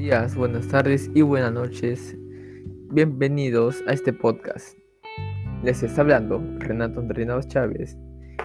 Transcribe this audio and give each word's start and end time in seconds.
días, 0.00 0.34
buenas 0.34 0.66
tardes 0.66 1.10
y 1.14 1.20
buenas 1.20 1.52
noches. 1.52 2.16
Bienvenidos 2.90 3.84
a 3.86 3.92
este 3.92 4.14
podcast. 4.14 4.78
Les 5.62 5.82
está 5.82 6.00
hablando 6.00 6.42
Renato 6.58 7.00
Andrinados 7.00 7.46
Chávez, 7.48 7.98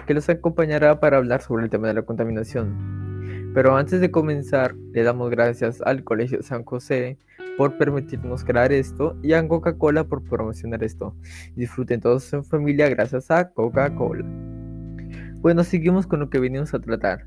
que 0.06 0.12
los 0.12 0.28
acompañará 0.28 1.00
para 1.00 1.16
hablar 1.16 1.40
sobre 1.40 1.64
el 1.64 1.70
tema 1.70 1.88
de 1.88 1.94
la 1.94 2.02
contaminación. 2.02 3.52
Pero 3.54 3.74
antes 3.74 4.02
de 4.02 4.10
comenzar, 4.10 4.74
le 4.92 5.02
damos 5.02 5.30
gracias 5.30 5.80
al 5.80 6.04
Colegio 6.04 6.42
San 6.42 6.62
José 6.62 7.16
por 7.56 7.78
permitirnos 7.78 8.44
crear 8.44 8.70
esto 8.70 9.16
y 9.22 9.32
a 9.32 9.48
Coca-Cola 9.48 10.04
por 10.04 10.24
promocionar 10.24 10.84
esto. 10.84 11.16
Disfruten 11.54 12.02
todos 12.02 12.30
en 12.34 12.44
familia 12.44 12.90
gracias 12.90 13.30
a 13.30 13.48
Coca-Cola. 13.48 14.26
Bueno, 15.40 15.64
seguimos 15.64 16.06
con 16.06 16.20
lo 16.20 16.28
que 16.28 16.38
venimos 16.38 16.74
a 16.74 16.80
tratar 16.80 17.24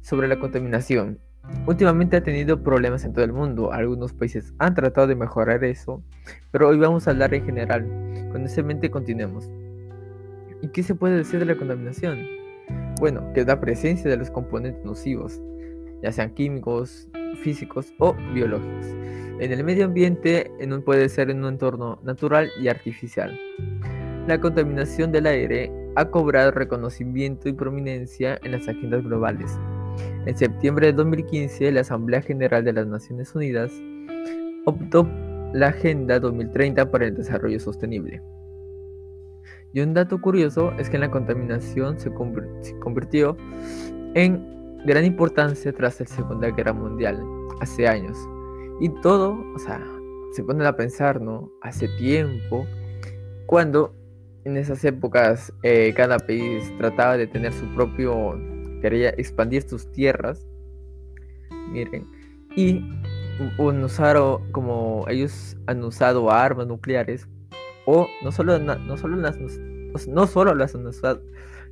sobre 0.00 0.28
la 0.28 0.38
contaminación. 0.38 1.18
Últimamente 1.66 2.16
ha 2.16 2.22
tenido 2.22 2.62
problemas 2.62 3.04
en 3.04 3.12
todo 3.12 3.24
el 3.24 3.32
mundo. 3.32 3.72
Algunos 3.72 4.12
países 4.12 4.54
han 4.58 4.74
tratado 4.74 5.06
de 5.06 5.16
mejorar 5.16 5.64
eso, 5.64 6.02
pero 6.50 6.68
hoy 6.68 6.78
vamos 6.78 7.06
a 7.06 7.10
hablar 7.10 7.34
en 7.34 7.44
general. 7.44 7.86
Con 8.32 8.44
esa 8.44 8.62
mente 8.62 8.90
continuemos. 8.90 9.50
¿Y 10.62 10.68
qué 10.68 10.82
se 10.82 10.94
puede 10.94 11.16
decir 11.16 11.38
de 11.38 11.46
la 11.46 11.56
contaminación? 11.56 12.26
Bueno, 12.98 13.32
que 13.34 13.40
es 13.40 13.46
la 13.46 13.60
presencia 13.60 14.10
de 14.10 14.16
los 14.16 14.30
componentes 14.30 14.84
nocivos, 14.84 15.40
ya 16.02 16.12
sean 16.12 16.30
químicos, 16.30 17.08
físicos 17.42 17.92
o 17.98 18.14
biológicos, 18.32 18.86
en 19.38 19.52
el 19.52 19.62
medio 19.64 19.84
ambiente 19.84 20.50
en 20.58 20.82
puede 20.82 21.08
ser 21.08 21.30
en 21.30 21.44
un 21.44 21.52
entorno 21.52 22.00
natural 22.02 22.50
y 22.60 22.68
artificial. 22.68 23.38
La 24.26 24.40
contaminación 24.40 25.12
del 25.12 25.26
aire 25.26 25.70
ha 25.94 26.06
cobrado 26.06 26.50
reconocimiento 26.52 27.48
y 27.48 27.52
prominencia 27.52 28.38
en 28.42 28.52
las 28.52 28.66
agendas 28.66 29.04
globales 29.04 29.56
en 30.26 30.36
septiembre 30.36 30.88
de 30.88 30.92
2015, 30.94 31.72
la 31.72 31.82
Asamblea 31.82 32.22
General 32.22 32.64
de 32.64 32.72
las 32.72 32.86
Naciones 32.86 33.34
Unidas 33.34 33.72
optó 34.64 35.08
la 35.52 35.68
Agenda 35.68 36.18
2030 36.18 36.90
para 36.90 37.06
el 37.06 37.14
Desarrollo 37.14 37.60
Sostenible. 37.60 38.20
Y 39.72 39.80
un 39.80 39.94
dato 39.94 40.20
curioso 40.20 40.72
es 40.78 40.90
que 40.90 40.98
la 40.98 41.10
contaminación 41.10 41.98
se, 42.00 42.10
convirtió 42.10 43.36
en 44.14 44.82
gran 44.84 45.04
importancia 45.04 45.72
tras 45.72 46.00
la 46.00 46.06
Segunda 46.06 46.50
Guerra 46.50 46.72
Mundial, 46.72 47.22
hace 47.60 47.86
años. 47.86 48.16
Y 48.80 48.88
todo, 49.00 49.36
o 49.54 49.58
sea, 49.58 49.84
se 50.32 50.42
ponen 50.42 50.66
a 50.66 50.76
pensar, 50.76 51.20
¿no? 51.20 51.50
Hace 51.62 51.88
tiempo, 51.98 52.66
cuando 53.46 53.94
en 54.44 54.56
esas 54.56 54.84
épocas 54.84 55.52
eh, 55.62 55.92
cada 55.96 56.18
país 56.18 56.72
trataba 56.78 57.16
de 57.16 57.26
tener 57.26 57.52
su 57.52 57.66
propio 57.74 58.38
quería 58.86 59.10
expandir 59.10 59.62
sus 59.62 59.90
tierras. 59.90 60.46
Miren. 61.72 62.06
Y 62.54 62.80
usaron, 63.58 64.50
como 64.52 65.04
ellos 65.08 65.56
han 65.66 65.82
usado 65.82 66.30
armas 66.30 66.68
nucleares, 66.68 67.28
o 67.84 68.06
no 68.22 68.30
solo, 68.30 68.58
no 68.58 68.96
solo 68.96 69.16
las, 69.16 69.36
no 70.08 70.26
solo 70.26 70.54
las, 70.54 70.74
han 70.74 70.86
usado, 70.86 71.20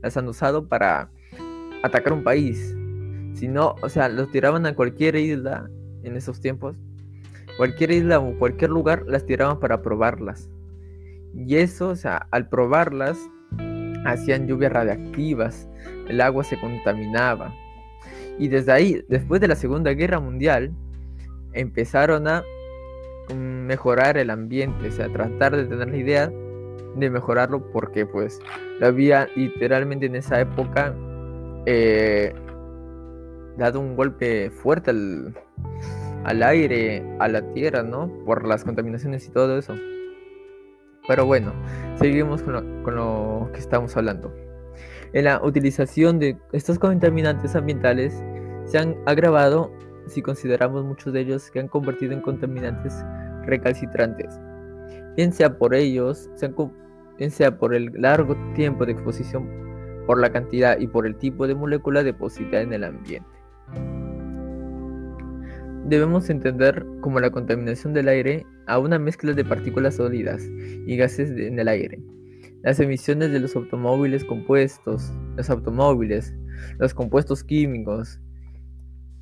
las 0.03 0.17
han 0.17 0.29
usado 0.29 0.67
para 0.67 1.09
atacar 1.85 2.12
un 2.12 2.25
país, 2.25 2.77
sino, 3.35 3.77
o 3.81 3.89
sea, 3.89 4.09
los 4.09 4.31
tiraban 4.33 4.67
a 4.67 4.75
cualquier 4.75 5.15
isla 5.15 5.70
en 6.03 6.17
esos 6.17 6.41
tiempos. 6.41 6.77
Cualquier 7.57 7.92
isla 7.92 8.19
o 8.19 8.37
cualquier 8.39 8.70
lugar 8.70 9.05
las 9.07 9.25
tiraban 9.25 9.61
para 9.61 9.83
probarlas. 9.83 10.51
Y 11.33 11.57
eso, 11.57 11.91
o 11.91 11.97
sea, 11.97 12.27
al 12.33 12.48
probarlas, 12.48 13.19
hacían 14.05 14.47
lluvias 14.47 14.72
radiactivas, 14.72 15.69
el 16.08 16.20
agua 16.20 16.44
se 16.44 16.58
contaminaba. 16.60 17.55
Y 18.38 18.48
desde 18.48 18.72
ahí, 18.72 19.05
después 19.08 19.40
de 19.40 19.48
la 19.48 19.56
Segunda 19.56 19.92
Guerra 19.92 20.20
Mundial, 20.20 20.73
empezaron 21.52 22.27
a 22.29 22.42
mejorar 23.33 24.18
el 24.18 24.30
ambiente, 24.30 24.89
o 24.89 24.92
sea, 24.92 25.08
tratar 25.08 25.56
de 25.56 25.64
tener 25.64 25.89
la 25.89 25.96
idea 25.96 26.33
de 26.96 27.11
mejorarlo 27.11 27.73
porque 27.73 28.06
pues 28.06 28.40
había 28.83 29.29
literalmente 29.34 30.06
en 30.06 30.17
esa 30.17 30.40
época 30.40 30.95
eh, 31.67 32.34
dado 33.56 33.80
un 33.80 33.96
golpe 33.96 34.50
fuerte 34.50 34.90
al, 34.90 35.34
al 36.24 36.42
aire, 36.42 37.02
a 37.18 37.29
la 37.29 37.52
tierra, 37.52 37.83
¿no? 37.83 38.11
Por 38.24 38.46
las 38.46 38.64
contaminaciones 38.64 39.27
y 39.27 39.30
todo 39.30 39.58
eso. 39.58 39.74
Pero 41.07 41.27
bueno, 41.27 41.53
seguimos 41.97 42.42
con 42.42 42.55
lo, 42.97 43.51
que 43.53 43.61
estamos 43.61 43.97
hablando. 43.97 44.35
En 45.13 45.25
la 45.25 45.41
utilización 45.42 46.19
de 46.19 46.37
estos 46.53 46.79
contaminantes 46.79 47.55
ambientales 47.55 48.23
se 48.65 48.79
han 48.79 48.97
agravado 49.07 49.70
si 50.07 50.23
consideramos 50.23 50.85
muchos 50.85 51.13
de 51.13 51.20
ellos 51.20 51.51
que 51.51 51.61
han 51.61 51.69
convertido 51.69 52.13
en 52.13 52.20
contaminantes 52.20 52.95
recalcitrantes, 53.45 54.41
bien 55.17 55.33
sea 55.33 55.57
por 55.57 55.75
ellos, 55.75 56.31
sea 57.31 57.59
por 57.59 57.75
el 57.75 57.91
largo 57.95 58.36
tiempo 58.55 58.85
de 58.85 58.92
exposición, 58.92 59.48
por 60.07 60.19
la 60.21 60.31
cantidad 60.31 60.79
y 60.79 60.86
por 60.86 61.07
el 61.07 61.17
tipo 61.17 61.47
de 61.47 61.55
molécula 61.55 62.03
depositada 62.03 62.63
en 62.63 62.73
el 62.73 62.85
ambiente 62.85 63.35
debemos 65.86 66.31
entender 66.31 66.85
como 67.01 67.21
la 67.21 67.31
contaminación 67.31 67.92
del 67.92 68.09
aire 68.09 68.47
a 68.67 68.79
una 68.79 68.98
mezcla 68.98 69.33
de 69.33 69.45
partículas 69.45 69.97
sólidas 69.97 70.42
y 70.86 70.97
gases 70.97 71.30
en 71.30 71.58
el 71.58 71.69
aire. 71.69 72.01
Las 72.63 72.80
emisiones 72.80 73.30
de 73.33 73.41
los 73.41 73.55
automóviles 73.57 74.25
compuestos, 74.25 75.13
los 75.36 75.51
automóviles, 75.51 76.35
los 76.79 76.95
compuestos 76.95 77.45
químicos, 77.45 78.20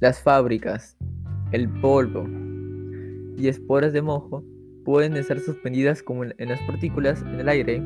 las 0.01 0.21
fábricas, 0.21 0.97
el 1.53 1.69
polvo 1.69 2.27
y 3.37 3.49
esporas 3.49 3.93
de 3.93 4.03
mojo 4.03 4.45
pueden 4.85 5.17
estar 5.17 5.39
suspendidas 5.39 6.03
como 6.03 6.25
en 6.25 6.49
las 6.49 6.61
partículas 6.63 7.23
en 7.23 7.41
el 7.41 7.49
aire 7.49 7.83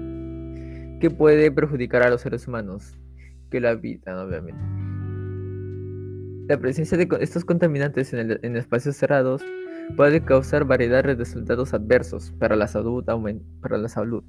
que 1.01 1.11
puede 1.11 1.51
perjudicar 1.51 2.03
a 2.03 2.11
los 2.11 2.23
seres 2.23 2.49
humanos 2.49 2.97
que 3.51 3.61
lo 3.61 3.69
habitan 3.69 4.17
obviamente. 4.19 4.61
La 6.49 6.59
presencia 6.59 6.97
de 6.97 7.09
estos 7.21 7.45
contaminantes 7.45 8.13
en, 8.13 8.57
espacios 8.57 8.97
cerrados 8.97 9.43
puede 9.97 10.23
causar 10.23 10.65
variedad 10.65 11.05
de 11.05 11.15
resultados 11.15 11.75
adversos 11.75 12.33
para 12.39 12.57
la 12.57 12.67
salud. 12.67 13.05
Para 13.61 13.79
la 13.79 13.89
salud. 13.89 14.25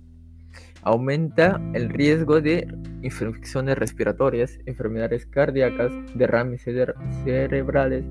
Aumenta 0.81 1.62
el 1.73 1.90
riesgo 1.90 2.41
de 2.41 2.68
infecciones 3.01 3.78
respiratorias, 3.78 4.59
enfermedades 4.66 5.25
cardíacas, 5.25 5.91
derrames 6.16 6.63
cerebrales 6.63 8.06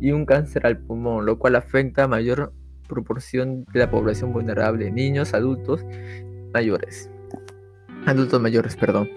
y 0.00 0.12
un 0.12 0.24
cáncer 0.24 0.66
al 0.66 0.78
pulmón, 0.78 1.26
lo 1.26 1.38
cual 1.38 1.56
afecta 1.56 2.04
a 2.04 2.08
mayor 2.08 2.52
proporción 2.88 3.64
de 3.72 3.80
la 3.80 3.90
población 3.90 4.32
vulnerable, 4.32 4.90
niños, 4.90 5.34
adultos 5.34 5.84
mayores. 6.54 7.10
Adultos 8.06 8.40
mayores, 8.40 8.76
perdón. 8.76 9.10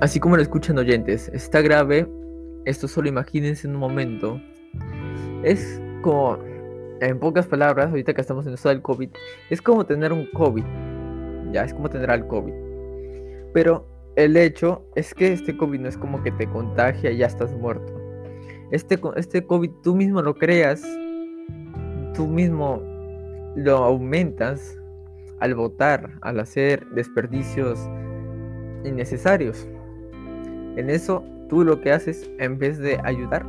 Así 0.00 0.18
como 0.18 0.36
lo 0.36 0.42
escuchan 0.42 0.78
oyentes, 0.78 1.30
está 1.32 1.60
grave 1.60 2.08
esto 2.64 2.88
solo 2.88 3.08
imagínense 3.08 3.66
en 3.66 3.74
un 3.74 3.80
momento. 3.80 4.40
Es 5.42 5.80
como, 6.02 6.38
en 7.00 7.18
pocas 7.18 7.46
palabras, 7.46 7.88
ahorita 7.88 8.14
que 8.14 8.20
estamos 8.20 8.46
en 8.46 8.54
esto 8.54 8.68
del 8.68 8.82
COVID, 8.82 9.10
es 9.50 9.62
como 9.62 9.84
tener 9.86 10.12
un 10.12 10.26
COVID. 10.32 10.64
Ya, 11.52 11.64
es 11.64 11.74
como 11.74 11.88
tener 11.88 12.10
al 12.10 12.26
COVID. 12.26 12.52
Pero 13.52 13.86
el 14.16 14.36
hecho 14.36 14.84
es 14.94 15.14
que 15.14 15.32
este 15.32 15.56
COVID 15.56 15.80
no 15.80 15.88
es 15.88 15.96
como 15.96 16.22
que 16.22 16.30
te 16.32 16.46
contagia 16.46 17.10
y 17.10 17.18
ya 17.18 17.26
estás 17.26 17.52
muerto. 17.56 17.92
Este, 18.70 19.00
este 19.16 19.44
COVID 19.44 19.70
tú 19.82 19.96
mismo 19.96 20.22
lo 20.22 20.34
creas, 20.34 20.82
tú 22.14 22.26
mismo 22.26 22.80
lo 23.56 23.78
aumentas 23.78 24.76
al 25.40 25.54
votar, 25.54 26.18
al 26.20 26.38
hacer 26.38 26.86
desperdicios 26.90 27.80
innecesarios. 28.84 29.66
En 30.76 30.90
eso 30.90 31.24
tú 31.48 31.64
lo 31.64 31.80
que 31.80 31.92
haces 31.92 32.30
en 32.38 32.58
vez 32.58 32.78
de 32.78 33.00
ayudar, 33.02 33.44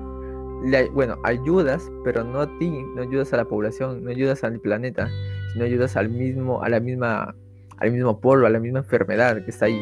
bueno, 0.94 1.18
ayudas, 1.24 1.92
pero 2.04 2.24
no 2.24 2.42
a 2.42 2.58
ti, 2.60 2.70
no 2.96 3.02
ayudas 3.02 3.34
a 3.34 3.38
la 3.38 3.46
población, 3.46 4.04
no 4.04 4.12
ayudas 4.12 4.44
al 4.44 4.60
planeta, 4.60 5.10
sino 5.54 5.66
ayudas 5.66 5.96
al 5.98 6.10
mismo, 6.10 6.64
a 6.64 6.70
la 6.70 6.80
misma, 6.80 7.36
al 7.78 7.92
mismo 7.92 8.20
polvo, 8.20 8.46
a 8.46 8.50
la 8.50 8.60
misma 8.60 8.80
enfermedad 8.80 9.44
que 9.44 9.52
está 9.52 9.66
ahí. 9.66 9.82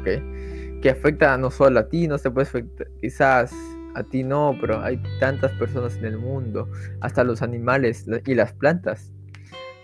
¿Ok? 0.00 0.80
Que 0.82 0.90
afecta 0.90 1.36
no 1.36 1.50
solo 1.50 1.80
a 1.80 1.88
ti, 1.88 2.08
no 2.08 2.18
se 2.18 2.30
puede 2.30 2.46
afectar, 2.46 2.88
quizás 3.00 3.54
a 3.94 4.02
ti 4.02 4.22
no, 4.22 4.56
pero 4.60 4.80
hay 4.80 5.00
tantas 5.20 5.52
personas 5.52 5.96
en 5.96 6.04
el 6.04 6.18
mundo, 6.18 6.68
hasta 7.00 7.24
los 7.24 7.42
animales 7.42 8.06
y 8.26 8.34
las 8.34 8.52
plantas 8.52 9.10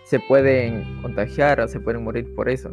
se 0.04 0.20
pueden 0.20 1.00
contagiar 1.00 1.60
o 1.60 1.69
se 1.69 1.81
pueden 1.81 2.04
morir 2.04 2.34
por 2.34 2.49
eso. 2.49 2.70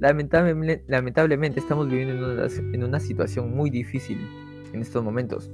Lamentablemente, 0.00 1.60
estamos 1.60 1.88
viviendo 1.88 2.32
en 2.32 2.82
una, 2.82 2.98
situación 2.98 3.54
muy 3.54 3.70
difícil 3.70 4.18
en 4.72 4.80
estos 4.80 5.02
momentos. 5.02 5.50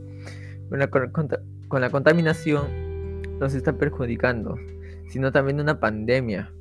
Con 0.68 0.78
la, 0.78 0.88
con 0.88 1.80
la 1.80 1.90
contaminación 1.90 3.22
nos 3.38 3.54
está 3.54 3.72
perjudicando, 3.72 4.56
sino 5.08 5.32
también 5.32 5.60
una 5.60 5.80
pandemia 5.80 6.52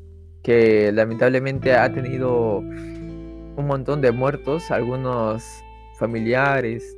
que 0.44 0.92
lamentablemente 0.94 1.76
ha 1.76 1.92
tenido 1.92 2.60
un 2.60 3.66
montón 3.66 4.02
de 4.02 4.12
muertos, 4.12 4.72
algunos 4.72 5.44
familiares, 5.98 6.96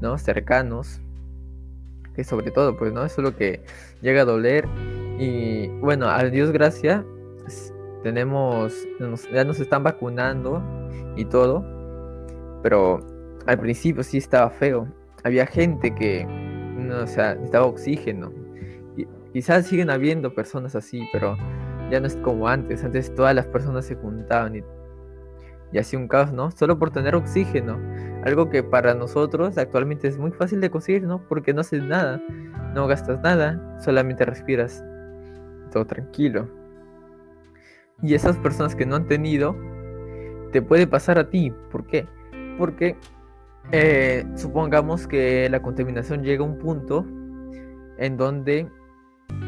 ¿no? 0.00 0.16
cercanos, 0.16 1.00
que 2.14 2.24
sobre 2.24 2.50
todo, 2.50 2.76
pues, 2.76 2.92
¿no? 2.92 3.04
Eso 3.04 3.20
es 3.20 3.24
lo 3.24 3.36
que 3.36 3.60
llega 4.00 4.22
a 4.22 4.24
doler. 4.24 4.66
Y 5.18 5.68
bueno, 5.80 6.08
a 6.08 6.24
Dios 6.24 6.50
gracias, 6.50 7.04
tenemos, 8.02 8.74
ya 9.32 9.44
nos 9.44 9.60
están 9.60 9.82
vacunando 9.82 10.62
y 11.16 11.26
todo, 11.26 11.64
pero 12.62 13.00
al 13.46 13.58
principio 13.58 14.02
sí 14.02 14.18
estaba 14.18 14.50
feo. 14.50 14.88
Había 15.24 15.46
gente 15.46 15.94
que, 15.94 16.24
no, 16.24 17.02
o 17.02 17.06
sea, 17.06 17.34
necesitaba 17.34 17.66
oxígeno. 17.66 18.32
Y, 18.96 19.06
quizás 19.32 19.66
siguen 19.66 19.90
habiendo 19.90 20.34
personas 20.34 20.74
así, 20.74 21.08
pero 21.12 21.36
ya 21.90 22.00
no 22.00 22.06
es 22.06 22.16
como 22.16 22.48
antes. 22.48 22.84
Antes 22.84 23.14
todas 23.14 23.34
las 23.34 23.46
personas 23.46 23.84
se 23.84 23.96
juntaban 23.96 24.56
y, 24.56 24.62
y 25.72 25.78
hacía 25.78 25.98
un 25.98 26.08
caos, 26.08 26.32
¿no? 26.32 26.50
Solo 26.50 26.78
por 26.78 26.90
tener 26.90 27.14
oxígeno. 27.14 27.78
Algo 28.24 28.50
que 28.50 28.62
para 28.62 28.94
nosotros 28.94 29.56
actualmente 29.56 30.08
es 30.08 30.18
muy 30.18 30.30
fácil 30.30 30.60
de 30.60 30.70
conseguir, 30.70 31.04
¿no? 31.04 31.26
Porque 31.28 31.54
no 31.54 31.62
haces 31.62 31.82
nada, 31.82 32.20
no 32.74 32.86
gastas 32.86 33.20
nada, 33.22 33.78
solamente 33.80 34.24
respiras. 34.24 34.84
Todo 35.72 35.86
tranquilo. 35.86 36.48
Y 38.02 38.14
esas 38.14 38.38
personas 38.38 38.74
que 38.74 38.86
no 38.86 38.96
han 38.96 39.06
tenido, 39.06 39.56
te 40.52 40.62
puede 40.62 40.86
pasar 40.86 41.18
a 41.18 41.30
ti. 41.30 41.52
¿Por 41.70 41.86
qué? 41.86 42.06
Porque 42.58 42.96
eh, 43.72 44.24
supongamos 44.36 45.06
que 45.06 45.48
la 45.48 45.62
contaminación 45.62 46.22
llega 46.22 46.42
a 46.42 46.46
un 46.46 46.58
punto 46.58 47.06
en 47.98 48.16
donde, 48.16 48.68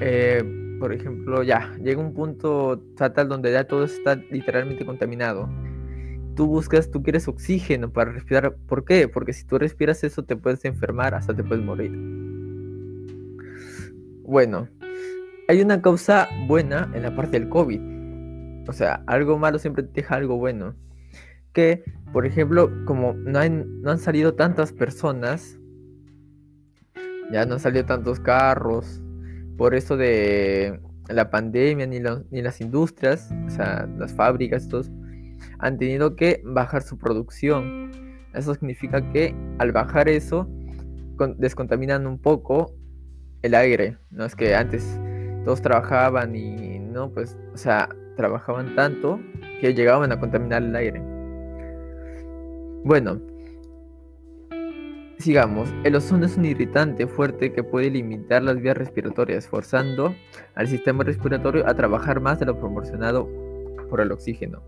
eh, 0.00 0.44
por 0.78 0.92
ejemplo, 0.92 1.42
ya, 1.42 1.74
llega 1.82 2.00
un 2.00 2.14
punto 2.14 2.82
fatal 2.96 3.28
donde 3.28 3.52
ya 3.52 3.64
todo 3.64 3.84
está 3.84 4.16
literalmente 4.30 4.84
contaminado. 4.84 5.48
Tú 6.36 6.46
buscas, 6.46 6.90
tú 6.90 7.02
quieres 7.02 7.28
oxígeno 7.28 7.92
para 7.92 8.12
respirar. 8.12 8.56
¿Por 8.66 8.84
qué? 8.84 9.08
Porque 9.08 9.32
si 9.32 9.44
tú 9.44 9.58
respiras 9.58 10.02
eso 10.04 10.22
te 10.22 10.36
puedes 10.36 10.64
enfermar, 10.64 11.14
hasta 11.14 11.34
te 11.34 11.44
puedes 11.44 11.64
morir. 11.64 11.92
Bueno, 14.24 14.68
hay 15.48 15.60
una 15.60 15.82
causa 15.82 16.28
buena 16.46 16.90
en 16.94 17.02
la 17.02 17.14
parte 17.14 17.38
del 17.38 17.48
COVID. 17.48 17.80
O 18.68 18.72
sea, 18.72 19.02
algo 19.06 19.38
malo 19.38 19.58
siempre 19.58 19.82
te 19.82 20.00
deja 20.00 20.14
algo 20.14 20.36
bueno 20.36 20.74
que, 21.52 21.82
por 22.12 22.26
ejemplo, 22.26 22.70
como 22.84 23.14
no, 23.14 23.38
han 23.38 23.98
salido 23.98 24.34
tantas 24.34 24.72
personas, 24.72 25.58
ya 27.30 27.46
no 27.46 27.54
han 27.54 27.60
salido 27.60 27.86
tantos 27.86 28.20
carros, 28.20 29.00
por 29.56 29.74
eso 29.74 29.96
de 29.96 30.78
la 31.08 31.30
pandemia, 31.30 31.86
ni, 31.86 32.00
ni 32.30 32.42
las 32.42 32.60
industrias, 32.60 33.30
o 33.46 33.50
sea, 33.50 33.88
las 33.98 34.12
fábricas, 34.12 34.68
todos, 34.68 34.90
han 35.58 35.78
tenido 35.78 36.16
que 36.16 36.42
bajar 36.44 36.82
su 36.82 36.98
producción. 36.98 37.90
Eso 38.34 38.54
significa 38.54 39.10
que 39.12 39.34
al 39.58 39.72
bajar 39.72 40.08
eso, 40.08 40.48
descontaminan 41.36 42.06
un 42.06 42.18
poco 42.18 42.74
el 43.42 43.54
aire. 43.54 43.98
No 44.10 44.24
es 44.24 44.34
que 44.34 44.54
antes 44.54 44.98
todos 45.44 45.62
trabajaban 45.62 46.34
y 46.34 46.78
no, 46.78 47.10
pues, 47.10 47.38
o 47.54 47.56
sea, 47.56 47.88
trabajaban 48.16 48.74
tanto 48.74 49.20
que 49.60 49.74
llegaban 49.74 50.12
a 50.12 50.18
contaminar 50.18 50.62
el 50.62 50.74
aire. 50.76 51.11
Bueno, 52.84 53.20
sigamos. 55.18 55.72
El 55.84 55.94
ozono 55.94 56.26
es 56.26 56.36
un 56.36 56.44
irritante 56.44 57.06
fuerte 57.06 57.52
que 57.52 57.62
puede 57.62 57.90
limitar 57.90 58.42
las 58.42 58.60
vías 58.60 58.76
respiratorias, 58.76 59.46
forzando 59.46 60.14
al 60.56 60.66
sistema 60.66 61.04
respiratorio 61.04 61.64
a 61.68 61.74
trabajar 61.74 62.20
más 62.20 62.40
de 62.40 62.46
lo 62.46 62.58
proporcionado 62.58 63.28
por 63.88 64.00
el 64.00 64.10
oxígeno. 64.10 64.62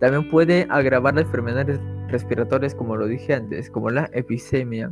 También 0.00 0.30
puede 0.30 0.66
agravar 0.70 1.14
las 1.14 1.24
enfermedades 1.24 1.78
respiratorias, 2.08 2.74
como 2.74 2.96
lo 2.96 3.06
dije 3.06 3.34
antes, 3.34 3.70
como 3.70 3.90
la 3.90 4.08
episemia, 4.14 4.90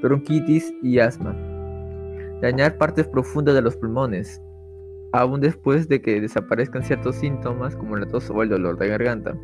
bronquitis 0.00 0.72
y 0.84 1.00
asma. 1.00 1.36
Dañar 2.40 2.78
partes 2.78 3.08
profundas 3.08 3.56
de 3.56 3.62
los 3.62 3.76
pulmones, 3.76 4.40
aún 5.12 5.40
después 5.40 5.88
de 5.88 6.00
que 6.00 6.20
desaparezcan 6.20 6.84
ciertos 6.84 7.16
síntomas 7.16 7.74
como 7.74 7.96
la 7.96 8.06
tos 8.06 8.30
o 8.30 8.40
el 8.42 8.50
dolor 8.50 8.78
de 8.78 8.88
garganta. 8.88 9.36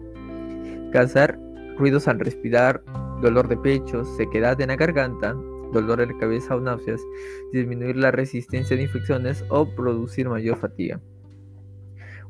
Causar 0.92 1.38
ruidos 1.76 2.08
al 2.08 2.20
respirar, 2.20 2.82
dolor 3.20 3.48
de 3.48 3.56
pecho, 3.56 4.04
sequedad 4.04 4.60
en 4.60 4.68
la 4.68 4.76
garganta, 4.76 5.34
dolor 5.72 5.98
de 5.98 6.06
la 6.06 6.18
cabeza 6.18 6.56
o 6.56 6.60
náuseas, 6.60 7.00
disminuir 7.52 7.96
la 7.96 8.10
resistencia 8.10 8.76
de 8.76 8.82
infecciones 8.82 9.44
o 9.48 9.66
producir 9.74 10.28
mayor 10.28 10.56
fatiga. 10.56 11.00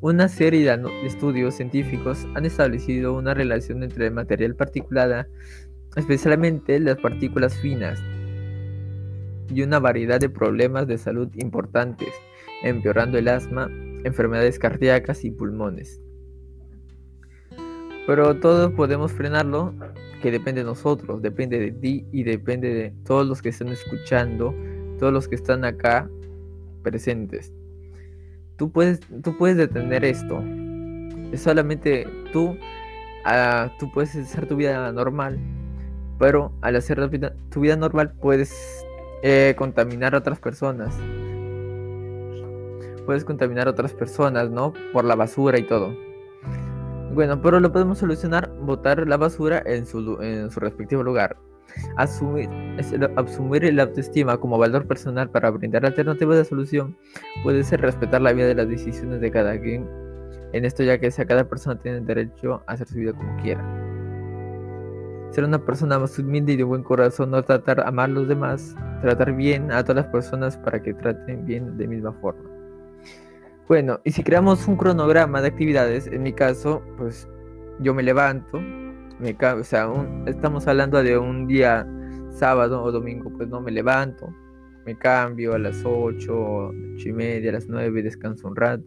Una 0.01 0.29
serie 0.29 0.77
de 0.77 1.07
estudios 1.07 1.55
científicos 1.55 2.27
han 2.35 2.45
establecido 2.45 3.15
una 3.15 3.35
relación 3.35 3.83
entre 3.83 4.09
el 4.09 4.15
material 4.15 4.57
particulada, 4.57 5.29
especialmente 5.97 6.81
las 6.81 6.99
partículas 6.99 7.57
finas, 7.59 8.03
y 9.49 9.63
una 9.63 9.79
variedad 9.79 10.19
de 10.19 10.29
problemas 10.29 10.87
de 10.87 10.99
salud 10.99 11.29
importantes, 11.37 12.09
empeorando 12.63 13.19
el 13.19 13.29
asma, 13.29 13.69
enfermedades 14.03 14.59
cardíacas 14.59 15.25
y 15.25 15.31
pulmones. 15.31 16.01
Pero 18.07 18.37
todos 18.41 18.73
podemos 18.73 19.13
frenarlo, 19.13 19.75
que 20.23 20.31
depende 20.31 20.63
de 20.63 20.67
nosotros, 20.67 21.21
depende 21.21 21.59
de 21.59 21.73
ti 21.73 22.07
y 22.13 22.23
depende 22.23 22.73
de 22.73 22.93
todos 23.05 23.27
los 23.27 23.43
que 23.43 23.51
están 23.51 23.69
escuchando, 23.69 24.55
todos 24.99 25.13
los 25.13 25.29
que 25.29 25.35
están 25.35 25.65
acá 25.65 26.09
presentes. 26.83 27.53
Tú 28.57 28.71
puedes, 28.71 29.01
tú 29.23 29.37
puedes 29.37 29.57
detener 29.57 30.05
esto. 30.05 30.43
Es 31.33 31.43
solamente 31.43 32.07
tú, 32.33 32.51
uh, 32.51 33.69
tú 33.79 33.91
puedes 33.93 34.15
hacer 34.15 34.47
tu 34.47 34.57
vida 34.57 34.93
normal, 34.93 35.39
pero 36.19 36.53
al 36.61 36.77
hacer 36.77 37.01
tu 37.51 37.61
vida, 37.61 37.77
normal 37.77 38.13
puedes 38.21 38.87
eh, 39.23 39.55
contaminar 39.57 40.15
a 40.15 40.19
otras 40.19 40.39
personas. 40.39 40.97
Puedes 43.07 43.25
contaminar 43.25 43.67
a 43.67 43.73
otras 43.73 43.93
personas, 43.93 44.51
¿no? 44.51 44.73
Por 44.93 45.05
la 45.05 45.17
basura 45.17 45.59
y 45.59 45.65
todo. 45.65 45.97
Bueno, 47.15 47.43
pero 47.43 47.61
lo 47.61 47.71
podemos 47.71 47.99
solucionar 47.99 48.51
botar 48.63 49.07
la 49.07 49.19
basura 49.19 49.63
en 49.67 49.85
su, 49.85 50.21
en 50.23 50.51
su 50.51 50.61
respectivo 50.61 51.03
lugar. 51.03 51.37
Asumir, 51.97 52.49
asumir 53.17 53.65
el 53.65 53.81
autoestima 53.81 54.39
como 54.39 54.59
valor 54.59 54.87
personal 54.87 55.31
para 55.31 55.51
brindar 55.51 55.85
alternativas 55.85 56.39
de 56.39 56.45
solución 56.45 56.97
puede 57.43 57.65
ser 57.65 57.83
respetar 57.83 58.23
la 58.23 58.33
vida 58.33 58.47
de 58.47 58.55
las 58.55 58.69
decisiones 58.69 59.21
de 59.21 59.31
cada 59.31 59.61
quien. 59.61 59.87
En 60.53 60.65
esto 60.65 60.83
ya 60.83 60.99
que 60.99 61.11
sea 61.11 61.27
cada 61.27 61.49
persona 61.49 61.79
tiene 61.81 62.01
derecho 62.01 62.63
a 62.67 62.73
hacer 62.73 62.89
su 62.89 62.97
vida 62.97 63.13
como 63.13 63.37
quiera. 63.43 63.63
Ser 65.31 65.45
una 65.45 65.65
persona 65.65 65.99
más 65.99 66.19
humilde 66.19 66.53
y 66.53 66.57
de 66.57 66.65
buen 66.65 66.83
corazón, 66.83 67.31
no 67.31 67.43
tratar 67.43 67.81
amar 67.87 68.11
a 68.11 68.13
los 68.13 68.29
demás, 68.29 68.75
tratar 69.03 69.33
bien 69.33 69.71
a 69.71 69.83
todas 69.83 70.05
las 70.05 70.13
personas 70.13 70.57
para 70.59 70.83
que 70.83 70.95
traten 70.95 71.45
bien 71.47 71.77
de 71.77 71.89
misma 71.89 72.13
forma. 72.21 72.52
Bueno, 73.69 74.01
y 74.05 74.11
si 74.11 74.25
creamos 74.25 74.67
un 74.67 74.77
cronograma 74.77 75.41
de 75.41 75.49
actividades, 75.49 76.09
en 76.09 76.25
mi 76.25 76.33
caso, 76.33 76.83
pues 76.99 77.29
yo 77.79 77.95
me 77.95 78.03
levanto, 78.03 78.61
me 79.21 79.37
o 79.41 79.65
sea, 79.65 79.89
estamos 80.27 80.67
hablando 80.67 81.01
de 81.03 81.17
un 81.17 81.47
día 81.47 81.87
sábado 82.31 82.83
o 82.83 82.91
domingo, 82.91 83.31
pues 83.37 83.49
no 83.49 83.61
me 83.61 83.71
levanto, 83.71 84.35
me 84.85 84.99
cambio 84.99 85.55
a 85.55 85.61
las 85.61 85.81
8, 85.85 86.73
8 86.97 87.09
y 87.09 87.13
media, 87.13 87.51
a 87.51 87.53
las 87.55 87.69
9 87.69 88.03
descanso 88.03 88.49
un 88.49 88.57
rato, 88.57 88.85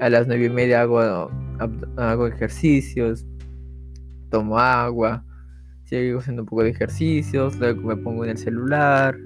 a 0.00 0.08
las 0.08 0.28
9 0.28 0.44
y 0.44 0.50
media 0.50 0.82
hago, 0.82 1.00
hago 1.96 2.26
ejercicios, 2.28 3.26
tomo 4.30 4.58
agua, 4.58 5.24
sigo 5.82 6.20
haciendo 6.20 6.42
un 6.42 6.48
poco 6.48 6.62
de 6.62 6.70
ejercicios, 6.70 7.58
luego 7.58 7.82
me 7.82 7.96
pongo 7.96 8.24
en 8.24 8.30
el 8.30 8.38
celular, 8.38 9.18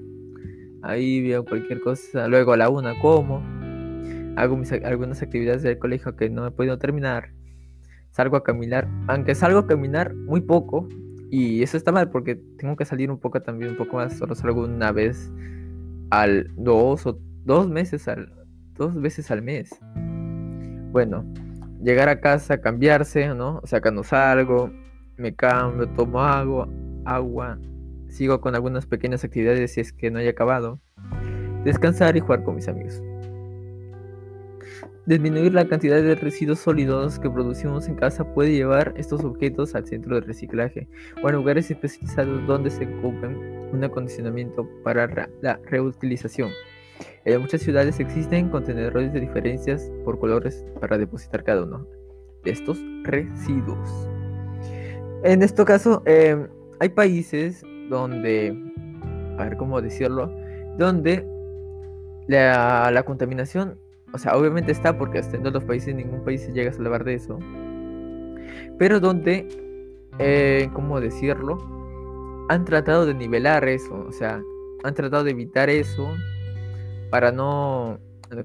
ahí 0.81 1.21
veo 1.21 1.45
cualquier 1.45 1.79
cosa, 1.79 2.27
luego 2.27 2.53
a 2.53 2.57
la 2.57 2.69
una 2.69 2.97
como 2.99 3.56
hago 4.37 4.61
algunas 4.85 5.21
actividades 5.21 5.63
del 5.63 5.79
colegio 5.79 6.15
que 6.15 6.29
no 6.29 6.45
he 6.45 6.51
podido 6.51 6.77
terminar, 6.77 7.31
salgo 8.11 8.37
a 8.37 8.43
caminar, 8.43 8.87
aunque 9.07 9.33
salgo 9.35 9.59
a 9.59 9.67
caminar 9.67 10.13
muy 10.13 10.41
poco, 10.41 10.87
y 11.29 11.63
eso 11.63 11.75
está 11.75 11.91
mal 11.91 12.09
porque 12.09 12.35
tengo 12.57 12.75
que 12.75 12.85
salir 12.85 13.11
un 13.11 13.19
poco 13.19 13.41
también, 13.41 13.71
un 13.71 13.77
poco 13.77 13.97
más, 13.97 14.17
solo 14.17 14.35
salgo 14.35 14.63
una 14.63 14.91
vez 14.91 15.31
al 16.11 16.49
dos 16.55 17.05
o 17.05 17.19
dos 17.43 17.67
meses 17.67 18.07
al 18.07 18.31
dos 18.75 18.99
veces 19.01 19.31
al 19.31 19.41
mes. 19.41 19.71
Bueno, 20.91 21.25
llegar 21.83 22.07
a 22.07 22.21
casa, 22.21 22.61
cambiarse, 22.61 23.27
¿no? 23.33 23.59
O 23.63 23.67
sea, 23.67 23.81
cuando 23.81 24.03
salgo, 24.03 24.71
me 25.17 25.35
cambio, 25.35 25.89
tomo 25.89 26.21
agua, 26.21 26.69
agua, 27.05 27.59
sigo 28.07 28.39
con 28.39 28.53
algunas 28.53 28.85
pequeñas 28.85 29.23
actividades 29.23 29.73
si 29.73 29.81
es 29.81 29.91
que 29.91 30.11
no 30.11 30.19
he 30.19 30.29
acabado, 30.29 30.79
descansar 31.63 32.15
y 32.15 32.19
jugar 32.19 32.43
con 32.43 32.55
mis 32.55 32.67
amigos. 32.67 33.01
Disminuir 35.07 35.53
la 35.53 35.65
cantidad 35.65 36.03
de 36.03 36.15
residuos 36.15 36.59
sólidos 36.59 37.17
que 37.17 37.29
producimos 37.29 37.87
en 37.87 37.95
casa 37.95 38.25
puede 38.33 38.51
llevar 38.51 38.93
estos 38.97 39.23
objetos 39.23 39.73
al 39.73 39.85
centro 39.85 40.15
de 40.15 40.27
reciclaje 40.27 40.89
o 41.23 41.29
a 41.29 41.31
lugares 41.31 41.71
especializados 41.71 42.45
donde 42.45 42.69
se 42.69 42.83
ocupen 42.83 43.69
un 43.71 43.81
acondicionamiento 43.85 44.67
para 44.83 45.29
la 45.41 45.61
reutilización. 45.63 46.49
En 47.23 47.39
muchas 47.39 47.61
ciudades 47.61 48.01
existen 48.01 48.49
contenedores 48.49 49.13
de 49.13 49.21
diferencias 49.21 49.89
por 50.03 50.19
colores 50.19 50.65
para 50.81 50.97
depositar 50.97 51.41
cada 51.45 51.63
uno 51.63 51.87
de 52.43 52.51
estos 52.51 52.77
residuos. 53.03 54.09
En 55.23 55.41
este 55.41 55.63
caso, 55.63 56.03
em, 56.05 56.49
hay 56.81 56.89
países 56.89 57.63
donde, 57.89 58.53
a 59.37 59.45
ver 59.45 59.55
cómo 59.55 59.81
decirlo, 59.81 60.29
donde 60.77 61.25
la, 62.27 62.91
la 62.91 63.03
contaminación, 63.03 63.79
o 64.13 64.17
sea, 64.17 64.35
obviamente 64.37 64.71
está 64.71 64.97
porque 64.97 65.19
hasta 65.19 65.35
en 65.35 65.43
todos 65.43 65.53
los 65.53 65.63
países 65.63 65.93
ningún 65.93 66.23
país 66.23 66.41
se 66.41 66.51
llega 66.51 66.71
a 66.71 66.73
salvar 66.73 67.03
de 67.03 67.15
eso, 67.15 67.39
pero 68.77 68.99
donde, 68.99 69.47
eh, 70.19 70.69
¿cómo 70.73 70.99
decirlo? 70.99 71.57
Han 72.49 72.65
tratado 72.65 73.05
de 73.05 73.13
nivelar 73.13 73.67
eso, 73.67 74.05
o 74.07 74.11
sea, 74.11 74.41
han 74.83 74.93
tratado 74.93 75.23
de 75.23 75.31
evitar 75.31 75.69
eso 75.69 76.09
para 77.09 77.31
no 77.31 77.99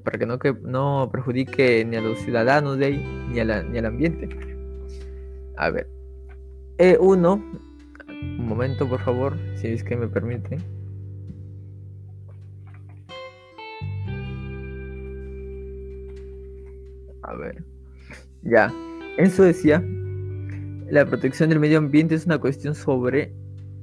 para 0.04 0.19
que 0.19 0.26
no, 0.26 0.38
que 0.38 0.54
no 0.62 1.09
perjudique 1.11 1.85
ni 1.85 1.97
a 1.97 2.00
los 2.00 2.21
ciudadanos 2.21 2.78
de 2.78 2.87
ahí 2.87 3.26
ni, 3.28 3.35
ni 3.35 3.78
al 3.78 3.87
ambiente. 3.87 4.28
A 5.57 5.71
ver, 5.71 5.88
E1, 6.78 7.42
un 8.38 8.47
momento 8.47 8.88
por 8.88 9.00
favor, 9.00 9.37
si 9.57 9.69
es 9.69 9.83
que 9.83 9.97
me 9.97 10.09
permite. 10.09 10.59
A 17.33 17.37
ver, 17.37 17.65
ya, 18.43 18.71
en 19.17 19.31
Suecia, 19.31 19.83
la 20.91 21.07
protección 21.07 21.49
del 21.49 21.61
medio 21.61 21.79
ambiente 21.79 22.15
es 22.15 22.27
una 22.27 22.37
cuestión 22.37 22.75
sobre 22.75 23.33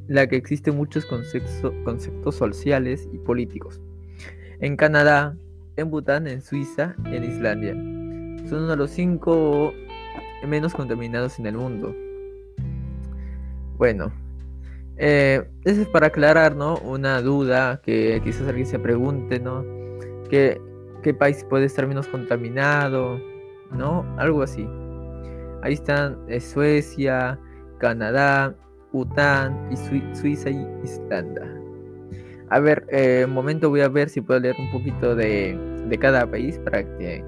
la 0.08 0.28
que 0.28 0.36
existen 0.36 0.76
muchos 0.76 1.04
conceptos 1.06 2.36
sociales 2.36 3.10
y 3.12 3.18
políticos. 3.18 3.82
En 4.60 4.76
Canadá, 4.76 5.36
en 5.78 5.90
Bután, 5.90 6.28
en 6.28 6.44
Suiza 6.44 6.96
en 7.06 7.24
Islandia. 7.24 7.74
Son 8.48 8.60
uno 8.60 8.68
de 8.68 8.78
los 8.78 8.92
cinco 8.92 9.74
menos 10.48 10.76
contaminados 10.76 11.40
en 11.40 11.48
el 11.48 11.58
mundo. 11.58 11.96
Bueno, 13.78 14.12
eh, 14.98 15.44
eso 15.64 15.82
es 15.82 15.88
para 15.88 16.08
aclarar, 16.08 16.56
¿no? 16.56 16.78
Una 16.78 17.20
duda 17.24 17.82
que 17.84 18.22
quizás 18.24 18.48
alguien 18.48 18.68
se 18.68 18.78
pregunte, 18.78 19.40
¿no? 19.40 19.66
¿Qué, 20.30 20.62
qué 21.02 21.16
país 21.16 21.44
puede 21.50 21.66
estar 21.66 21.88
menos 21.88 22.08
contaminado? 22.08 23.29
¿No? 23.72 24.06
Algo 24.18 24.44
así. 24.44 24.68
Ahí 25.62 25.74
están 25.74 26.18
Suecia, 26.40 27.40
Canadá, 27.80 28.56
Bután 28.92 29.70
y 29.72 29.78
Suiza 30.16 30.50
y 30.50 30.68
Islanda. 30.84 31.48
A 32.50 32.60
ver, 32.60 32.86
eh, 32.90 33.26
un 33.28 33.34
momento 33.34 33.70
voy 33.70 33.82
a 33.82 33.90
ver 33.90 34.10
si 34.10 34.22
puedo 34.22 34.40
leer 34.40 34.56
un 34.58 34.72
poquito 34.72 35.16
de, 35.16 35.58
de 35.88 35.98
cada 35.98 36.30
país 36.30 36.60
para 36.60 36.84
que 36.98 37.24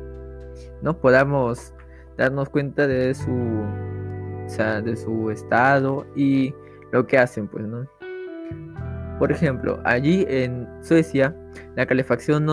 no 0.81 0.97
podamos 0.97 1.73
darnos 2.17 2.49
cuenta 2.49 2.87
de 2.87 3.13
su 3.13 3.31
o 3.31 4.49
sea, 4.49 4.81
de 4.81 4.95
su 4.95 5.31
estado 5.31 6.05
y 6.15 6.53
lo 6.91 7.07
que 7.07 7.17
hacen 7.17 7.47
pues 7.47 7.65
no 7.65 7.87
por 9.17 9.31
ejemplo 9.31 9.79
allí 9.85 10.25
en 10.27 10.67
Suecia 10.81 11.35
la 11.75 11.85
calefacción 11.85 12.47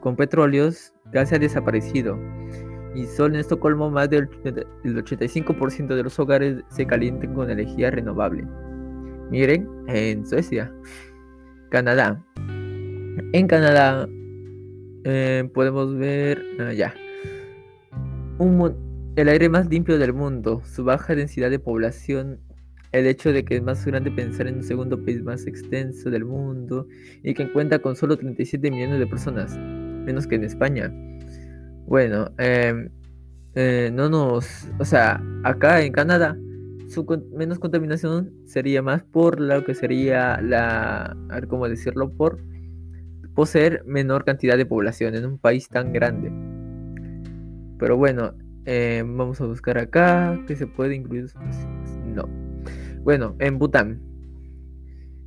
con 0.00 0.16
petróleos 0.16 0.94
casi 1.12 1.34
ha 1.34 1.38
desaparecido 1.38 2.18
y 2.96 3.06
solo 3.06 3.34
en 3.34 3.40
Estocolmo 3.40 3.90
más 3.90 4.08
del, 4.08 4.28
del 4.42 5.04
85% 5.04 5.88
de 5.88 6.02
los 6.02 6.18
hogares 6.18 6.62
se 6.68 6.86
calientan 6.86 7.34
con 7.34 7.50
energía 7.50 7.90
renovable. 7.90 8.46
Miren 9.30 9.68
en 9.88 10.26
Suecia 10.26 10.72
Canadá. 11.70 12.24
En 13.32 13.46
Canadá 13.46 14.08
eh, 15.04 15.48
podemos 15.52 15.94
ver 15.96 16.42
allá 16.60 16.94
ah, 18.38 18.72
el 19.16 19.28
aire 19.28 19.48
más 19.48 19.68
limpio 19.68 19.98
del 19.98 20.12
mundo, 20.12 20.62
su 20.64 20.84
baja 20.84 21.14
densidad 21.14 21.50
de 21.50 21.58
población, 21.58 22.38
el 22.92 23.06
hecho 23.06 23.32
de 23.32 23.44
que 23.44 23.56
es 23.56 23.62
más 23.62 23.84
grande 23.84 24.10
pensar 24.10 24.46
en 24.46 24.56
un 24.56 24.62
segundo 24.62 25.02
país 25.04 25.22
más 25.22 25.46
extenso 25.46 26.10
del 26.10 26.24
mundo 26.24 26.86
y 27.22 27.34
que 27.34 27.50
cuenta 27.52 27.78
con 27.78 27.96
solo 27.96 28.16
37 28.16 28.70
millones 28.70 28.98
de 28.98 29.06
personas, 29.06 29.56
menos 29.58 30.26
que 30.26 30.36
en 30.36 30.44
España. 30.44 30.92
Bueno, 31.86 32.30
em, 32.38 32.90
eh, 33.54 33.90
no 33.92 34.08
nos, 34.08 34.68
o 34.78 34.84
sea, 34.84 35.22
acá 35.44 35.82
en 35.82 35.92
Canadá 35.92 36.36
su 36.88 37.04
menos 37.32 37.58
contaminación 37.58 38.32
sería 38.44 38.82
más 38.82 39.02
por 39.02 39.40
lo 39.40 39.64
que 39.64 39.74
sería 39.74 40.40
la, 40.40 41.16
a 41.28 41.34
ver 41.34 41.48
cómo 41.48 41.68
decirlo, 41.68 42.10
por 42.10 42.38
poseer 43.34 43.84
menor 43.84 44.24
cantidad 44.24 44.56
de 44.56 44.66
población 44.66 45.14
en 45.14 45.26
un 45.26 45.38
país 45.38 45.68
tan 45.68 45.92
grande. 45.92 46.32
Pero 47.78 47.96
bueno, 47.96 48.34
eh, 48.64 49.04
vamos 49.06 49.40
a 49.40 49.46
buscar 49.46 49.78
acá 49.78 50.40
que 50.46 50.56
se 50.56 50.66
puede 50.66 50.94
incluir. 50.94 51.26
No. 52.06 52.28
Bueno, 53.02 53.36
en 53.38 53.58
Bután. 53.58 54.00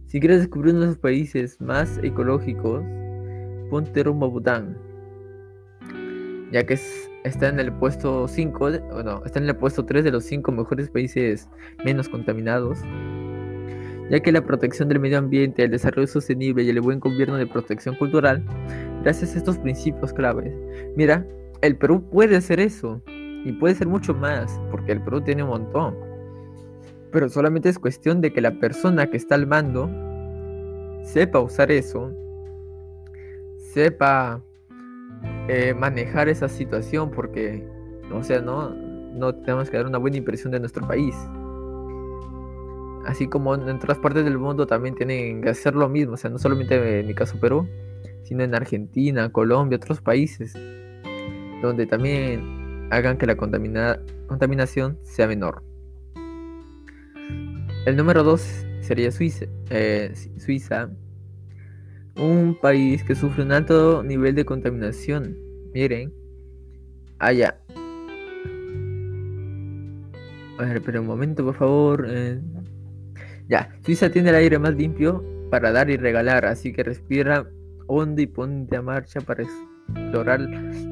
Si 0.07 0.19
quieres 0.19 0.39
descubrir 0.39 0.73
uno 0.73 0.81
de 0.81 0.87
los 0.87 0.97
países 0.97 1.61
más 1.61 1.99
ecológicos, 2.01 2.83
ponte 3.69 4.03
rumbo 4.03 4.25
a 4.25 4.29
Bután. 4.29 4.88
Ya 6.51 6.65
que 6.65 6.79
está 7.23 7.49
en 7.49 7.59
el 7.59 7.71
puesto 7.71 8.27
5, 8.27 8.69
no, 9.03 9.23
está 9.25 9.39
en 9.39 9.47
el 9.49 9.55
puesto 9.55 9.85
3 9.85 10.03
de 10.03 10.11
los 10.11 10.23
5 10.25 10.51
mejores 10.51 10.89
países 10.89 11.47
menos 11.83 12.09
contaminados 12.09 12.79
ya 14.09 14.19
que 14.19 14.31
la 14.31 14.43
protección 14.43 14.89
del 14.89 14.99
medio 14.99 15.19
ambiente, 15.19 15.63
el 15.63 15.71
desarrollo 15.71 16.07
sostenible 16.07 16.63
y 16.63 16.69
el 16.69 16.81
buen 16.81 16.99
gobierno 16.99 17.37
de 17.37 17.45
protección 17.45 17.95
cultural, 17.95 18.43
gracias 19.03 19.35
a 19.35 19.37
estos 19.37 19.57
principios 19.59 20.13
claves. 20.13 20.51
Mira, 20.95 21.25
el 21.61 21.77
Perú 21.77 22.03
puede 22.09 22.35
hacer 22.35 22.59
eso 22.59 23.01
y 23.07 23.51
puede 23.53 23.75
ser 23.75 23.87
mucho 23.87 24.13
más, 24.13 24.59
porque 24.71 24.93
el 24.93 25.01
Perú 25.01 25.21
tiene 25.21 25.43
un 25.43 25.49
montón. 25.49 25.95
Pero 27.11 27.29
solamente 27.29 27.69
es 27.69 27.77
cuestión 27.77 28.21
de 28.21 28.33
que 28.33 28.41
la 28.41 28.59
persona 28.59 29.07
que 29.07 29.17
está 29.17 29.35
al 29.35 29.45
mando 29.45 29.89
sepa 31.03 31.39
usar 31.39 31.71
eso, 31.71 32.11
sepa 33.57 34.43
eh, 35.49 35.73
manejar 35.73 36.29
esa 36.29 36.47
situación, 36.47 37.11
porque, 37.11 37.67
o 38.13 38.23
sea, 38.23 38.39
no, 38.39 38.69
no 38.69 39.35
tenemos 39.35 39.69
que 39.69 39.77
dar 39.77 39.87
una 39.87 39.97
buena 39.97 40.17
impresión 40.17 40.51
de 40.51 40.59
nuestro 40.59 40.87
país 40.87 41.15
así 43.09 43.27
como 43.27 43.55
en 43.55 43.67
otras 43.69 43.97
partes 43.97 44.23
del 44.23 44.37
mundo 44.37 44.67
también 44.67 44.95
tienen 44.95 45.41
que 45.41 45.49
hacer 45.49 45.75
lo 45.75 45.89
mismo, 45.89 46.13
o 46.13 46.17
sea, 46.17 46.29
no 46.29 46.37
solamente 46.37 46.99
en 46.99 47.07
mi 47.07 47.13
caso 47.13 47.39
Perú, 47.39 47.67
sino 48.23 48.43
en 48.43 48.53
Argentina, 48.53 49.31
Colombia, 49.31 49.77
otros 49.77 49.99
países, 50.01 50.53
donde 51.61 51.87
también 51.87 52.87
hagan 52.91 53.17
que 53.17 53.25
la 53.25 53.35
contaminación 53.35 54.99
sea 55.01 55.27
menor. 55.27 55.63
El 57.85 57.95
número 57.95 58.23
2 58.23 58.65
sería 58.81 59.11
Suiza, 59.11 59.45
eh, 59.69 60.13
Suiza, 60.37 60.89
un 62.19 62.57
país 62.59 63.03
que 63.03 63.15
sufre 63.15 63.43
un 63.43 63.51
alto 63.51 64.03
nivel 64.03 64.35
de 64.35 64.45
contaminación. 64.45 65.37
Miren, 65.73 66.13
allá. 67.17 67.59
A 70.57 70.65
ver, 70.65 70.81
pero 70.81 71.01
un 71.01 71.07
momento, 71.07 71.45
por 71.45 71.55
favor. 71.55 72.05
Eh. 72.09 72.39
Ya, 73.47 73.69
Suiza 73.83 74.09
tiene 74.11 74.29
el 74.29 74.35
aire 74.35 74.59
más 74.59 74.75
limpio 74.75 75.23
para 75.49 75.71
dar 75.71 75.89
y 75.89 75.97
regalar, 75.97 76.45
así 76.45 76.73
que 76.73 76.83
respira 76.83 77.49
hondo 77.87 78.21
y 78.21 78.27
ponte 78.27 78.75
a 78.75 78.81
marcha 78.81 79.21
para 79.21 79.43
explorar 79.43 80.41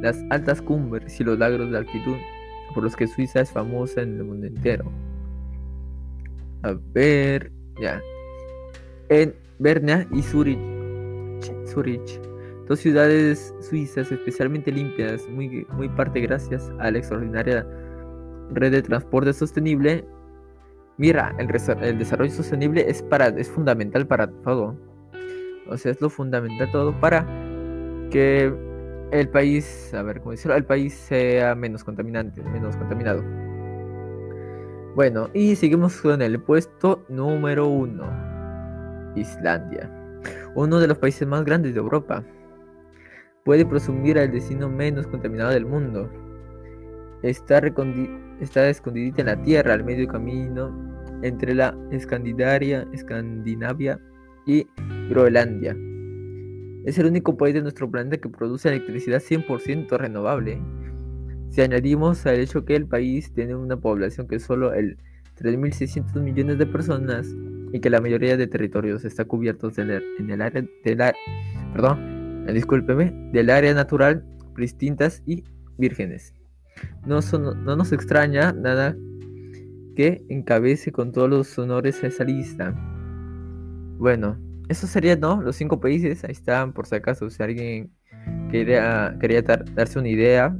las 0.01 0.17
altas 0.29 0.61
cumbres 0.61 1.19
y 1.19 1.23
los 1.23 1.37
lagos 1.37 1.69
de 1.69 1.77
altitud 1.77 2.15
por 2.73 2.83
los 2.83 2.95
que 2.95 3.07
Suiza 3.07 3.41
es 3.41 3.51
famosa 3.51 4.01
en 4.01 4.17
el 4.17 4.23
mundo 4.23 4.47
entero. 4.47 4.91
A 6.63 6.75
ver, 6.93 7.51
ya. 7.79 8.01
En 9.09 9.35
Berna 9.59 10.07
y 10.11 10.21
Zurich, 10.21 10.59
Zurich, 11.65 12.21
dos 12.67 12.79
ciudades 12.79 13.53
suizas 13.61 14.11
especialmente 14.11 14.71
limpias, 14.71 15.27
muy, 15.29 15.65
muy 15.71 15.89
parte 15.89 16.21
gracias 16.21 16.71
a 16.79 16.91
la 16.91 16.97
extraordinaria 16.97 17.65
red 18.51 18.71
de 18.71 18.81
transporte 18.81 19.33
sostenible 19.33 20.05
Mira, 20.97 21.35
el, 21.37 21.47
desarrollo 21.99 22.31
sostenible 22.31 22.89
es, 22.89 23.03
para, 23.03 23.27
es 23.27 23.49
fundamental 23.49 24.07
para 24.07 24.27
todo. 24.27 24.75
O 25.69 25.77
sea, 25.77 25.91
es 25.91 26.01
lo 26.01 26.09
fundamental 26.09 26.71
todo 26.71 26.99
para 26.99 27.23
que 28.09 28.51
el 29.11 29.29
país, 29.29 29.93
a 29.93 30.01
ver 30.01 30.19
cómo 30.19 30.31
decirlo, 30.31 30.55
el 30.55 30.65
país 30.65 30.93
sea 30.93 31.53
menos 31.53 31.83
contaminante, 31.83 32.41
menos 32.41 32.75
contaminado. 32.77 33.23
Bueno, 34.95 35.29
y 35.35 35.55
seguimos 35.55 36.01
con 36.01 36.23
el 36.23 36.41
puesto 36.41 37.05
número 37.09 37.67
uno. 37.67 38.05
Islandia. 39.15 39.96
Uno 40.55 40.79
de 40.79 40.87
los 40.87 40.97
países 40.97 41.27
más 41.27 41.43
grandes 41.45 41.73
de 41.73 41.79
Europa. 41.79 42.23
Puede 43.45 43.65
presumir 43.65 44.19
al 44.19 44.31
destino 44.31 44.69
menos 44.69 45.07
contaminado 45.07 45.51
del 45.51 45.65
mundo. 45.65 46.09
Está, 47.23 47.61
está 48.39 48.69
escondidita 48.69 49.21
en 49.21 49.27
la 49.27 49.41
tierra, 49.41 49.73
al 49.73 49.83
medio 49.83 50.07
camino 50.07 50.87
entre 51.23 51.55
la 51.55 51.75
Escandinavia, 51.91 52.87
Escandinavia 52.93 53.99
y 54.45 54.67
Groenlandia. 55.09 55.75
Es 56.85 56.97
el 56.97 57.07
único 57.07 57.35
país 57.35 57.53
de 57.53 57.61
nuestro 57.61 57.89
planeta 57.89 58.17
que 58.17 58.29
produce 58.29 58.69
electricidad 58.69 59.21
100% 59.21 59.97
renovable. 59.97 60.61
Si 61.49 61.61
añadimos 61.61 62.25
al 62.25 62.39
hecho 62.39 62.65
que 62.65 62.75
el 62.75 62.87
país 62.87 63.31
tiene 63.33 63.55
una 63.55 63.77
población 63.77 64.27
que 64.27 64.39
solo 64.39 64.73
el 64.73 64.97
3.600 65.39 66.21
millones 66.21 66.57
de 66.57 66.65
personas 66.65 67.27
y 67.77 67.79
que 67.79 67.91
la 67.91 68.01
mayoría 68.01 68.37
de 68.37 68.47
territorios 68.47 69.05
está 69.05 69.25
cubiertos 69.25 69.77
en 69.77 69.91
el, 69.91 70.41
área 70.41 70.65
de 70.83 70.95
la, 70.95 71.13
perdón, 71.73 72.47
discúlpeme, 72.51 73.13
del 73.31 73.51
área 73.51 73.71
natural, 73.75 74.25
distintas 74.57 75.21
y 75.27 75.43
vírgenes. 75.77 76.33
No, 77.05 77.19
no 77.29 77.75
nos 77.75 77.91
extraña 77.91 78.51
nada 78.51 78.95
que 79.95 80.25
encabece 80.29 80.91
con 80.91 81.11
todos 81.11 81.29
los 81.29 81.59
honores 81.59 82.03
esa 82.03 82.23
lista. 82.23 82.73
Bueno, 83.99 84.39
eso 84.69 84.87
sería, 84.87 85.15
¿no? 85.15 85.39
Los 85.43 85.55
cinco 85.55 85.79
países, 85.79 86.23
ahí 86.23 86.31
están, 86.31 86.73
por 86.73 86.87
si 86.87 86.95
acaso, 86.95 87.29
si 87.29 87.43
alguien 87.43 87.91
quería, 88.49 89.15
quería 89.21 89.43
darse 89.43 89.99
una 89.99 90.09
idea, 90.09 90.57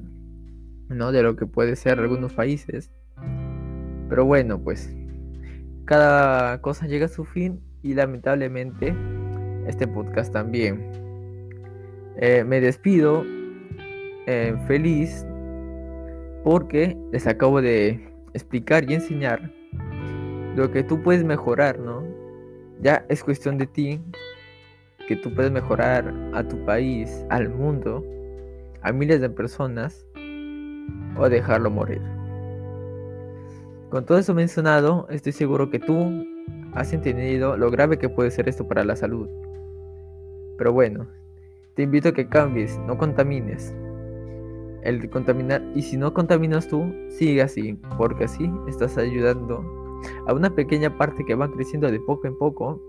¿no? 0.90 1.12
De 1.12 1.24
lo 1.24 1.36
que 1.36 1.48
puede 1.48 1.76
ser 1.78 2.00
algunos 2.00 2.34
países. 2.34 2.92
Pero 4.08 4.24
bueno, 4.24 4.62
pues, 4.64 4.96
cada 5.88 6.62
cosa 6.62 6.86
llega 6.86 7.06
a 7.06 7.10
su 7.10 7.24
fin 7.24 7.62
y 7.82 7.94
lamentablemente 7.94 8.94
este 9.68 9.88
podcast 9.88 10.34
también. 10.34 10.92
Eh, 12.18 12.44
me 12.44 12.60
despido 12.60 13.24
eh, 14.28 14.54
feliz 14.68 15.26
porque 16.44 16.98
les 17.12 17.26
acabo 17.26 17.62
de 17.62 18.06
explicar 18.34 18.90
y 18.90 18.96
enseñar 18.96 19.52
lo 20.56 20.70
que 20.72 20.84
tú 20.84 21.02
puedes 21.02 21.24
mejorar, 21.24 21.80
¿no? 21.80 22.04
Ya 22.82 23.06
es 23.08 23.24
cuestión 23.24 23.58
de 23.58 23.68
ti 23.68 24.02
que 25.08 25.16
tú 25.16 25.34
puedes 25.34 25.52
mejorar 25.52 26.14
a 26.34 26.44
tu 26.44 26.64
país, 26.66 27.26
al 27.30 27.48
mundo, 27.48 28.04
a 28.82 28.92
miles 28.92 29.22
de 29.22 29.30
personas 29.30 30.06
o 31.18 31.30
dejarlo 31.30 31.72
morir. 31.72 32.17
Con 33.98 34.06
todo 34.06 34.20
eso 34.20 34.36
mencionado, 34.36 35.08
estoy 35.10 35.32
seguro 35.32 35.72
que 35.72 35.80
tú 35.80 36.24
has 36.76 36.94
entendido 36.94 37.58
lo 37.58 37.72
grave 37.72 37.98
que 37.98 38.10
puede 38.10 38.30
ser 38.30 38.48
esto 38.48 38.68
para 38.68 38.84
la 38.84 38.96
salud. 38.96 39.28
Pero 40.56 40.72
bueno, 40.72 41.08
te 41.74 41.82
invito 41.82 42.10
a 42.10 42.12
que 42.12 42.30
cambies, 42.30 42.78
no 42.86 42.96
contamines 43.00 43.74
el 44.84 45.10
contaminar. 45.10 45.64
Y 45.74 45.82
si 45.82 45.98
no 45.98 46.14
contaminas 46.14 46.68
tú, 46.68 46.94
sigue 47.10 47.42
así, 47.42 47.74
porque 47.98 48.26
así 48.26 48.48
estás 48.68 49.00
ayudando 49.00 49.66
a 50.28 50.34
una 50.36 50.54
pequeña 50.54 50.96
parte 50.96 51.26
que 51.26 51.34
va 51.34 51.52
creciendo 51.52 51.90
de 51.90 52.00
poco 52.00 52.28
en 52.28 52.38
poco 52.38 52.80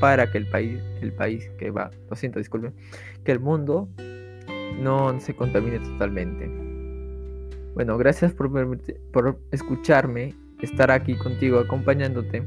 para 0.00 0.30
que 0.30 0.38
el 0.38 0.48
país, 0.48 0.80
el 1.02 1.12
país 1.12 1.46
que 1.58 1.70
va, 1.70 1.90
lo 2.08 2.16
siento, 2.16 2.38
disculpen, 2.38 2.72
que 3.22 3.32
el 3.32 3.40
mundo 3.40 3.86
no 4.80 5.20
se 5.20 5.36
contamine 5.36 5.78
totalmente. 5.80 6.61
Bueno, 7.74 7.96
gracias 7.96 8.32
por, 8.32 8.50
por 9.12 9.40
escucharme, 9.50 10.34
estar 10.60 10.90
aquí 10.90 11.16
contigo, 11.16 11.58
acompañándote 11.58 12.42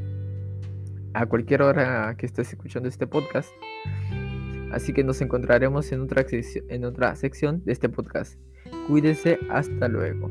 a 1.13 1.25
cualquier 1.25 1.61
hora 1.61 2.15
que 2.17 2.25
estés 2.25 2.49
escuchando 2.51 2.89
este 2.89 3.07
podcast. 3.07 3.49
Así 4.71 4.93
que 4.93 5.03
nos 5.03 5.21
encontraremos 5.21 5.91
en 5.91 6.01
otra, 6.01 6.25
en 6.29 6.85
otra 6.85 7.15
sección 7.15 7.63
de 7.63 7.71
este 7.71 7.89
podcast. 7.89 8.37
Cuídese, 8.87 9.39
hasta 9.49 9.87
luego. 9.87 10.29